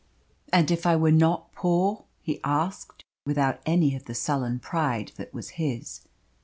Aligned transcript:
"And 0.51 0.71
if 0.71 0.87
I 0.87 0.95
were 0.95 1.11
not 1.11 1.51
poor?" 1.53 2.05
he 2.23 2.39
asked, 2.43 3.03
without 3.27 3.61
any 3.67 3.95
of 3.95 4.05
the 4.05 4.15
sullen 4.15 4.57
pride 4.57 5.11
that 5.17 5.31
was 5.31 5.49
his. 5.61 6.01